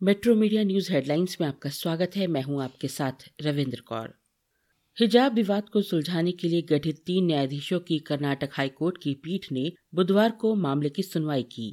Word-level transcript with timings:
Metro 0.00 0.34
media 0.34 0.62
news 0.64 0.90
headlines 0.92 1.36
में 1.40 1.46
आपका 1.48 1.70
स्वागत 1.70 2.10
है। 2.16 2.26
मैं 2.26 2.42
हूँ 2.42 2.62
आपके 2.62 2.88
साथ 2.88 3.24
रविंद्र 3.42 3.80
कौर। 3.80 4.12
हिजाब 4.96 5.34
विवाद 5.34 5.68
को 5.68 5.82
सुलझाने 5.82 6.32
के 6.32 6.48
लिए 6.48 6.62
गठित 6.62 7.02
तीन 7.06 7.26
न्यायाधीशों 7.26 7.80
की 7.80 7.98
कर्नाटक 7.98 8.50
हाईकोर्ट 8.52 8.98
की 9.02 9.12
पीठ 9.14 9.50
ने 9.52 9.72
बुधवार 9.94 10.30
को 10.30 10.54
मामले 10.56 10.88
की 10.88 11.02
सुनवाई 11.02 11.42
की। 11.42 11.68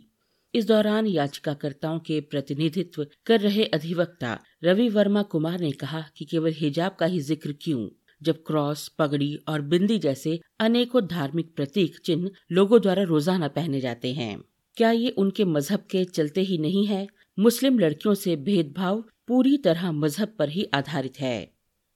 इस 0.54 0.68
दौरान 0.68 1.08
याचिकाकर्ताओं 1.08 2.00
के 2.00 2.20
प्रतिनिधित्व 2.21 3.05
कर 3.26 3.40
रहे 3.40 3.65
अधिवक्ता 3.65 4.37
रवि 4.63 4.89
वर्मा 4.89 5.23
कुमार 5.25 5.59
ने 5.59 5.71
कहा 5.71 6.03
कि 6.17 6.25
केवल 6.25 6.53
हिजाब 6.53 6.96
का 6.99 7.05
ही 7.05 7.19
ज़िक्र 7.21 7.53
क्यों? 7.62 7.87
जब 8.21 8.44
क्रॉस, 8.44 8.87
पगड़ी 8.89 9.35
और 9.47 9.62
बिंदी 9.63 9.99
जैसे 9.99 10.39
अनेकों 10.59 11.05
धार्मिक 11.07 11.55
प्रतीक 11.55 11.99
चिन्ह 11.99 12.29
लोगों 12.51 12.81
द्वारा 12.81 13.03
रोज़ाना 13.05 13.47
पहने 13.49 13.79
जाते 13.81 14.13
हैं, 14.13 14.37
क्या 14.78 14.91
ये 14.91 15.09
उनके 15.12 15.46
मज़हब 15.46 15.87
के 15.91 16.03
चलते 16.05 16.41
ही 16.41 16.57
नहीं 16.57 16.85
है? 16.88 17.07
मुस्लिम 17.38 17.77
लड़कियों 17.80 18.13
से 18.13 18.35
भेदभाव 18.35 19.04
पूरी 19.27 19.58
तरह 19.58 19.91
मज़हब 19.91 20.34
पर 20.40 20.50
ही 20.50 20.64
आधारित 20.73 21.20
है। 21.20 21.52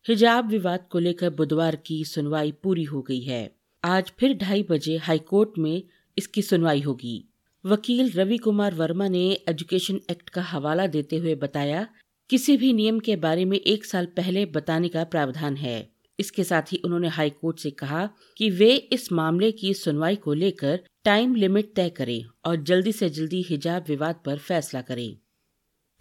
हिजाब 0.05 0.50
विवाद 0.50 0.86
को 0.91 1.00
लेकर 1.00 1.30
बुधवार 1.30 1.76
की 1.76 2.04
सुनवाई 2.05 2.52
पूरी 2.64 2.84
हो 2.84 3.02
गई 3.02 3.22
है। 3.22 3.55
आज 3.84 4.12
फिर 4.20 4.34
ढाई 4.38 4.64
बजे 4.64 4.98
हाईकोर्ट 4.98 5.58
में 5.58 5.84
इसकी 6.17 6.41
सुनवाई 6.41 6.81
होगी। 6.81 7.23
वकील 7.66 8.12
रवि 8.12 8.38
कुमार 8.38 8.73
वर्मा 8.73 9.08
ने 9.08 9.23
एजुकेशन 9.50 10.00
एक्ट 10.12 10.30
का 10.30 10.41
हवाला 10.41 10.86
देते 10.88 11.17
हुए 11.17 11.36
बताया, 11.36 11.88
किसी 12.30 12.58
भी 12.58 12.72
नियम 12.73 13.00
के 13.00 13.16
बारे 13.16 13.45
में 13.45 13.58
एक 13.58 13.86
साल 13.86 14.05
पहले 14.05 14.45
बताने 14.45 14.89
का 14.89 15.03
प्रावधान 15.03 15.55
है। 15.55 15.89
इसके 16.20 16.44
साथ 16.44 16.72
ही 16.72 16.81
उन्होंने 16.86 17.08
हाईकोर्ट 17.08 17.59
से 17.59 17.72
कहा 17.72 18.09
कि 18.38 18.50
वे 18.50 18.73
इस 18.76 19.12
मामले 19.12 19.52
की 19.52 19.73
सुनवाई 19.73 20.16
को 20.16 20.34
लेकर 20.34 20.80
टाइम 21.05 21.36
लिमिट 21.36 21.73
तय 21.76 21.89
करें 21.89 22.23
और 22.45 22.62
जल्दी 22.64 22.92
से 22.92 23.09
जल्दी 23.09 23.42
हिजाब 23.42 23.86
विवाद 23.88 24.22
पर 24.26 24.38
फैसला 24.38 24.81
करें। 24.81 25.17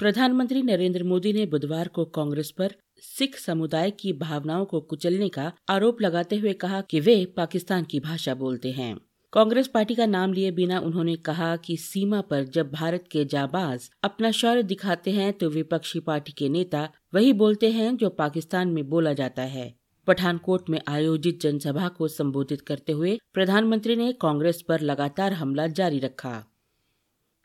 प्रधानमंत्री 0.01 0.63
नरेंद्र 0.63 1.05
मोदी 1.05 1.33
ने 1.33 1.45
बुधवार 1.47 1.89
को 1.89 2.05
कांग्रेस 2.05 2.51
पर 2.51 2.75
सिख 2.99 3.37
समुदाय 3.39 3.91
की 3.91 4.13
भावनाओं 4.13 4.65
को 4.65 4.81
कुचलने 4.81 5.29
का 5.29 5.53
आरोप 5.71 6.01
लगाते 6.03 6.37
हुए 6.37 6.53
कहा 6.53 6.81
कि 6.81 7.01
वे 7.01 7.25
पाकिस्तान 7.37 7.85
की 7.85 8.01
भाषा 8.01 8.35
बोलते 8.35 8.71
हैं। 8.71 8.97
कांग्रेस 9.33 9.69
पार्टी 9.69 9.95
का 9.95 10.07
नाम 10.07 10.33
लिए 10.33 10.51
बिना 10.51 10.79
उन्होंने 10.81 11.17
कहा 11.17 11.57
कि 11.57 11.77
सीमा 11.77 12.21
पर 12.21 12.45
जब 12.45 12.71
भारत 12.71 13.05
के 13.13 13.25
जाबाज 13.25 13.91
अपना 14.03 14.31
शौर्य 14.31 14.63
दिखाते 14.63 15.11
हैं 15.11 15.33
तो 15.33 15.49
विपक्षी 15.49 16.01
पार्टी 16.01 16.33
के 16.33 16.49
नेता 16.49 16.89
वही 17.15 17.33
बोलते 17.33 17.71
हैं 17.71 17.97
जो 17.97 18.09
पाकिस्तान 18.09 18.69
में 18.69 18.89
बोला 18.89 19.13
जाता 19.13 19.43
है। 19.43 19.75
पठानकोट 20.07 20.71
में 20.71 20.81
आयोजित 20.89 21.41
जनसभा 21.43 21.89
को 21.89 22.09
संबोधित 22.09 22.61
करते 22.61 22.93
हुए 22.93 23.19
प्रधानमंत्री 23.35 23.97
ने 23.97 24.13
कांग्रेस 24.13 24.63
पर 24.63 24.81
लगातार 24.81 25.33
हमला 25.33 25.67
जारी 25.67 25.99
रखा। 25.99 26.45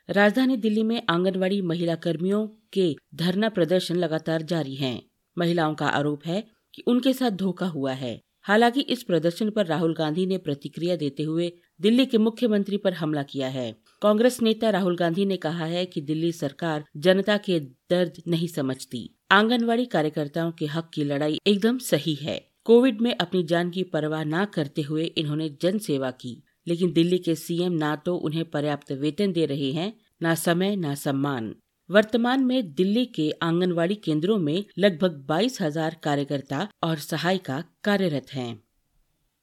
राजधानी 0.08 0.56
दिल्ली 0.56 0.82
में 0.82 1.02
आंगनवाड़ी 1.10 1.62
महिला 1.62 1.94
कर्मियों 1.94 2.48
के 2.72 2.96
धरना 3.14 3.48
प्रदर्शन 3.48 3.96
लगातार 3.96 4.42
जारी 4.42 4.74
हैं। 4.74 5.02
महिलाओं 5.38 5.74
का 5.74 5.86
आरोप 5.86 6.20
है 6.26 6.46
कि 6.74 6.82
उनके 6.86 7.12
साथ 7.12 7.30
धोखा 7.30 7.66
हुआ 7.66 7.92
है। 7.92 8.20
हालाँकि 8.42 8.80
इस 8.80 9.02
प्रदर्शन 9.02 9.50
पर 9.50 9.66
राहुल 9.66 9.94
गांधी 9.94 10.26
ने 10.26 10.38
प्रतिक्रिया 10.38 10.96
देते 10.96 11.22
हुए 11.22 11.52
दिल्ली 11.80 12.06
के 12.06 12.18
मुख्यमंत्री 12.18 12.76
पर 12.76 12.92
हमला 12.92 13.22
किया 13.22 13.48
है। 13.48 13.76
कांग्रेस 14.02 14.42
नेता 14.42 14.70
राहुल 14.70 14.96
गांधी 14.96 15.26
ने 15.26 15.36
कहा 15.36 15.64
है 15.64 15.86
कि 15.86 16.00
दिल्ली 16.00 16.32
सरकार 16.32 16.84
जनता 16.96 17.36
के 17.36 17.60
दर्द 17.60 18.22
नहीं 18.28 18.48
समझती। 18.48 19.16
आंगनवाड़ी 19.30 19.86
कार्यकर्ताओं 19.86 20.52
के 20.52 20.66
हक 20.66 20.90
की 20.94 21.04
लड़ाई 21.04 21.40
एकदम 21.46 21.78
सही 21.78 22.14
है। 22.14 22.50
कोविड 22.64 23.00
में 23.00 23.16
अपनी 23.16 23.42
जान 23.42 23.70
की 23.70 23.82
परवाह 23.82 24.24
न 24.24 24.44
करते 24.44 24.82
हुए 24.82 25.04
इन्होंने 25.04 25.56
जन 25.62 25.78
सेवा 25.78 26.10
की। 26.10 26.42
लेकिन 26.66 26.92
दिल्ली 26.92 27.18
के 27.18 27.34
सीएम 27.34 27.72
ना 27.72 27.94
तो 27.96 28.16
उन्हें 28.16 28.44
पर्याप्त 28.44 28.92
वेतन 28.92 29.32
दे 29.32 29.46
रहे 29.46 29.70
हैं, 29.72 29.92
न 30.22 30.34
समय, 30.34 30.76
न 30.76 30.94
सम्मान। 30.94 31.54
वर्तमान 31.90 32.44
में 32.44 32.74
दिल्ली 32.74 33.04
के 33.06 33.30
आंगनवाड़ी 33.42 33.94
केंद्रों 33.94 34.38
में 34.38 34.64
लगभग 34.78 35.24
बाईस 35.28 35.60
हज़ार 35.62 35.96
कार्यकर्ता 36.02 36.68
और 36.82 36.96
सहायिका 36.98 37.62
कार्यरत 37.84 38.32
हैं। 38.32 38.62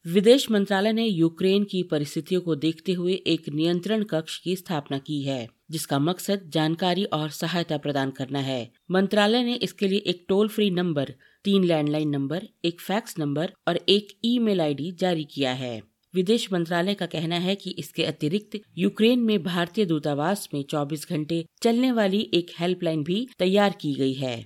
विदेश 0.06 0.50
मंत्रालय 0.52 0.94
ने 0.94 1.06
यूक्रेन 1.06 1.64
की 1.64 1.84
परिस्थितियों 1.84 2.42
को 2.42 2.56
देखते 2.56 2.94
हुए 2.94 3.14
एक 3.28 3.48
नियंत्रण 3.50 4.04
कक्ष 4.04 4.38
की 4.38 4.56
स्थापना 4.56 4.98
की 4.98 5.22
है, 5.22 5.48
जिसका 5.72 6.00
मकसद 6.00 6.50
जानकारी 6.50 7.04
और 7.04 7.30
सहायता 7.30 7.78
प्रदान 7.78 8.12
करना 8.12 8.40
है। 8.40 8.72
मंत्रालय 8.92 9.44
ने 9.44 9.54
इसके 9.56 9.88
लिए 9.88 10.00
एक 10.00 10.26
टोल 10.30 10.48
फ्री 10.48 10.70
नंबर, 10.72 11.14
तीन 11.46 11.64
लैंडलाइन 11.64 12.10
नंबर, 12.10 12.48
एक 12.66 12.82
फैक्स 12.82 13.18
नंबर 13.20 13.54
और 13.68 13.80
एक 13.90 14.12
ईमेल 14.26 14.62
आईडी 14.62 14.92
जारी 14.92 15.24
किया 15.24 15.54
है। 15.54 15.82
विदेश 16.16 16.52
मंत्रालय 16.54 16.94
का 16.94 17.06
कहना 17.06 17.36
है 17.36 17.56
कि 17.56 17.70
इसके 17.70 18.04
अतिरिक्त 18.04 18.60
यूक्रेन 18.78 19.20
में 19.20 19.44
भारतीय 19.44 19.86
दूतावास 19.86 20.50
में 20.54 20.64
24 20.64 21.10
घंटे 21.10 21.46
चलने 21.62 21.92
वाली 21.92 22.32
एक 22.34 22.52
हेल्पलाइन 22.60 23.04
भी 23.04 23.28
तैयार 23.40 23.76
की 23.82 23.94
गई 23.94 24.14
है। 24.14 24.46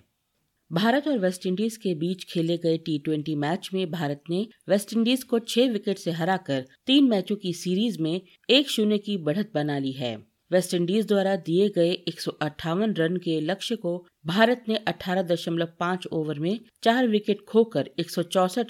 भारत 0.71 1.07
और 1.07 1.17
वेस्टइंडीज 1.19 1.77
के 1.77 1.95
बीच 1.95 2.23
खेले 2.23 2.57
गए 2.57 2.77
टी 2.77 2.97
ट्वेंटी 2.99 3.35
मैच 3.35 3.69
में 3.73 3.91
भारत 3.91 4.23
ने 4.29 4.47
वेस्टइंडीज 4.69 5.23
को 5.23 5.39
छह 5.39 5.71
विकेट 5.71 5.97
से 5.97 6.11
हराकर 6.11 6.65
तीन 6.85 7.07
मैचों 7.09 7.35
की 7.35 7.53
सीरीज़ 7.53 8.01
में 8.01 8.21
एक 8.49 8.69
शून्य 8.69 8.97
की 8.97 9.17
बढ़त 9.17 9.51
बना 9.53 9.77
ली 9.77 9.91
है। 9.91 10.15
वेस्टइंडीज 10.51 11.07
द्वारा 11.07 11.35
दिए 11.35 11.69
गए 11.69 11.91
एक 11.91 12.19
सौ 12.21 12.31
अठावन 12.31 12.93
रन 12.93 13.17
के 13.17 13.39
लक्ष्य 13.41 13.75
को 13.75 14.05
भारत 14.25 14.63
ने 14.69 14.75
18.5 14.87 16.07
ओवर 16.07 16.39
में 16.39 16.59
चार 16.83 17.07
विकेट 17.07 17.45
खोकर 17.47 17.89
एक 17.99 18.19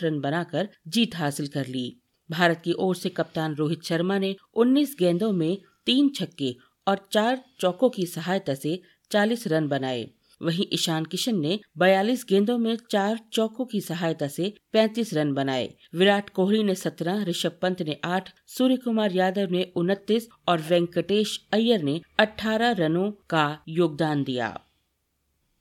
रन 0.04 0.20
बनाकर 0.20 0.70
जीत 0.88 1.16
हासिल 1.16 1.48
कर 1.48 1.68
ली। 1.68 2.02
भारत 2.32 2.62
की 2.64 2.74
ओर 2.74 2.96
से 2.96 3.10
कप्तान 3.10 3.56
रोहित 3.56 3.84
शर्मा 3.84 4.18
ने 4.18 4.36
19 4.56 4.96
गेंदों 5.00 5.32
में 5.32 5.58
तीन 5.86 6.10
छक्के 6.10 6.56
और 6.88 7.08
चार 7.12 7.42
चौकों 7.60 7.90
की 7.90 8.06
सहायता 8.06 8.54
से 8.54 8.80
40 9.12 9.48
रन 9.48 9.68
बनाए। 9.68 10.08
वहीं 10.42 10.66
ईशान 10.74 11.06
किशन 11.06 11.40
ने 11.40 11.60
42 11.78 12.26
गेंदों 12.30 12.58
में 12.58 12.78
चार 12.92 13.20
चौकों 13.34 13.66
की 13.66 13.82
सहायता 13.82 14.28
से 14.28 14.54
35 14.74 15.14
रन 15.14 15.34
बनाए। 15.34 15.76
विराट 15.96 16.30
कोहली 16.30 16.64
ने 16.64 16.76
17, 16.76 17.24
ऋषभ 17.24 17.58
पंत 17.62 17.82
ने 17.82 18.00
8, 18.04 18.30
सूर्य 18.48 18.78
कुमार 18.78 19.12
यादव 19.12 19.48
ने 19.52 19.72
उनतीस 19.76 20.30
और 20.48 20.62
वेंकटेश 20.62 21.48
अय्यर 21.54 21.82
ने 21.82 22.02
18 22.20 22.72
रनों 22.72 23.12
का 23.30 23.64
योगदान 23.70 24.24
दिया। 24.24 24.60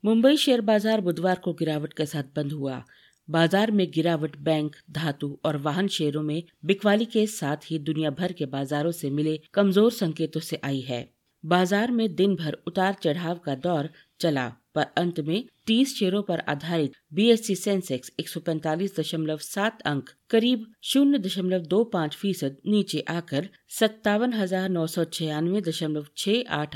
मुंबई 0.05 0.37
शेयर 0.37 0.61
बाज़ार 0.61 1.01
बुधवार 1.01 1.39
को 1.39 1.53
गिरावट 1.53 1.93
के 1.93 2.07
साथ 2.07 2.25
बंद 2.37 2.53
हुआ। 2.53 2.85
बाज़ार 3.29 3.71
में 3.71 3.91
गिरावट, 3.91 4.37
बैंक, 4.39 4.77
धातु 4.91 5.39
और 5.45 5.57
वाहन 5.57 5.89
शेयरों 5.89 6.23
में 6.23 6.43
बिकवाली 6.65 7.05
के 7.05 7.27
साथ 7.27 7.71
ही 7.71 7.79
दुनिया 7.79 8.11
भर 8.11 8.33
के 8.33 8.47
बाजारों 8.47 8.93
से 8.93 9.11
मिले 9.11 9.41
कमज़ोर 9.55 9.93
संकेतों 9.93 10.41
से 10.41 10.61
आई 10.65 10.81
है। 10.81 11.09
बाज़ार 11.45 11.91
में 11.91 12.15
दिन 12.15 12.35
भर 12.37 12.57
उतार 12.67 12.95
चढ़ाव 12.95 13.39
का 13.39 13.55
दौर 13.55 13.89
चला, 14.21 14.47
पर 14.75 14.87
अंत 14.97 15.21
में 15.21 15.45
30 15.67 15.95
शेयरों 15.99 16.23
पर 16.23 16.41
आधारित 16.49 16.93
बीएससी 17.15 17.55
सेंसेक्स 17.55 18.13
145.7 18.21 19.81
अंक, 19.81 20.11
करीब 20.31 20.67
0.25 20.85 22.15
फ़ीसद 22.15 22.57
नीचे 22.67 23.01
आकर 23.09 23.49
सत्तावन 23.69 24.33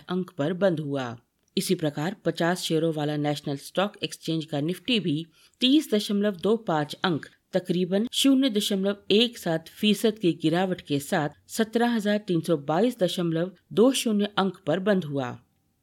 अंक 0.08 0.30
पर 0.38 0.52
बंद 0.52 0.80
हुआ। 0.80 1.16
इसी 1.56 1.74
प्रकार 1.74 2.16
50 2.26 2.60
शेयरों 2.60 2.92
वाला 2.94 3.16
नेशनल 3.16 3.56
स्टॉक 3.58 3.96
एक्सचेंज 4.02 4.44
का 4.44 4.60
निफ्टी 4.60 4.98
भी 5.00 5.24
तीस 5.60 5.92
दशमलव 5.94 6.36
दो 6.42 6.56
पाँच 6.68 6.94
अंक, 7.04 7.26
तकरीबन 7.52 8.06
शून्य 8.12 8.50
दशमलव 8.50 8.96
एक 9.10 9.38
सात 9.38 9.68
फ़ीसद 9.70 10.18
की 10.18 10.32
गिरावट 10.42 10.80
के 10.80 10.98
साथ 11.00 11.28
सत्रह 11.48 11.94
हज़ार 11.94 12.18
तीन 12.26 12.40
सौ 12.40 12.56
बाईस 12.68 12.98
दशमलव 12.98 13.50
दो 13.72 13.90
शून्य 13.92 14.28
अंक 14.38 14.58
पर 14.66 14.78
बंद 14.80 15.04
हुआ। 15.04 15.36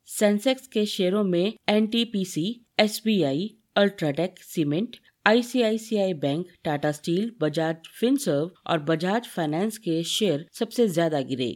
सेंसेक्स 0.08 0.68
के 0.68 0.86
शेयरों 0.86 1.24
में 1.24 1.54
N 1.70 1.88
T 1.88 2.04
P 2.06 2.24
C 2.26 2.46
S 2.80 3.02
B 3.06 3.22
I 3.24 3.50
UltraTech 3.76 4.40
cement, 4.44 4.96
ICICI 5.26 6.14
bank, 6.16 6.48
Tata 6.64 6.92
steel, 6.92 7.32
Bajaj 7.42 7.88
Finserv 8.00 8.52
और 8.68 8.80
बजाज 8.84 9.26
फाइनेंस 9.28 9.78
के 9.78 10.04
शेयर 10.06 10.46
सबसे 10.54 10.88
ज़्यादा 10.88 11.22
गिरे। 11.22 11.56